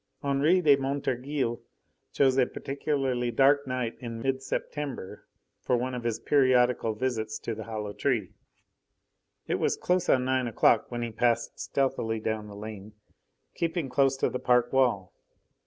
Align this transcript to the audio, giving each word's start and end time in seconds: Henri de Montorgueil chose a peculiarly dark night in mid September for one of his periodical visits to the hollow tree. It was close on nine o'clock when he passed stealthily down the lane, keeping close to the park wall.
Henri 0.23 0.61
de 0.61 0.75
Montorgueil 0.77 1.61
chose 2.11 2.35
a 2.39 2.47
peculiarly 2.47 3.29
dark 3.29 3.67
night 3.67 3.95
in 3.99 4.19
mid 4.19 4.41
September 4.41 5.27
for 5.61 5.77
one 5.77 5.93
of 5.93 6.03
his 6.05 6.17
periodical 6.19 6.95
visits 6.95 7.37
to 7.37 7.53
the 7.53 7.65
hollow 7.65 7.93
tree. 7.93 8.33
It 9.45 9.59
was 9.59 9.77
close 9.77 10.09
on 10.09 10.25
nine 10.25 10.47
o'clock 10.47 10.89
when 10.89 11.03
he 11.03 11.11
passed 11.11 11.59
stealthily 11.59 12.19
down 12.19 12.47
the 12.47 12.55
lane, 12.55 12.93
keeping 13.53 13.89
close 13.89 14.17
to 14.17 14.29
the 14.31 14.39
park 14.39 14.73
wall. 14.73 15.13